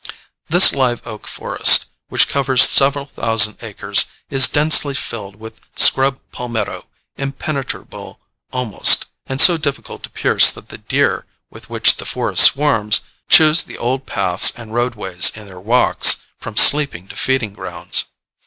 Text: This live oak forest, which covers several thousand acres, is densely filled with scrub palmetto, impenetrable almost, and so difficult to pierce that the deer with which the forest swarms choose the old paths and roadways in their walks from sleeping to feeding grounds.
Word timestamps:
This 0.49 0.73
live 0.73 1.05
oak 1.05 1.27
forest, 1.27 1.85
which 2.09 2.27
covers 2.27 2.67
several 2.67 3.05
thousand 3.05 3.57
acres, 3.61 4.05
is 4.31 4.47
densely 4.47 4.95
filled 4.95 5.35
with 5.35 5.61
scrub 5.75 6.19
palmetto, 6.31 6.87
impenetrable 7.17 8.19
almost, 8.51 9.05
and 9.27 9.39
so 9.39 9.57
difficult 9.57 10.01
to 10.01 10.09
pierce 10.09 10.51
that 10.53 10.69
the 10.69 10.79
deer 10.79 11.27
with 11.51 11.69
which 11.69 11.97
the 11.97 12.05
forest 12.05 12.41
swarms 12.43 13.01
choose 13.29 13.61
the 13.61 13.77
old 13.77 14.07
paths 14.07 14.51
and 14.57 14.73
roadways 14.73 15.31
in 15.35 15.45
their 15.45 15.59
walks 15.59 16.23
from 16.39 16.57
sleeping 16.57 17.07
to 17.09 17.15
feeding 17.15 17.53
grounds. 17.53 18.05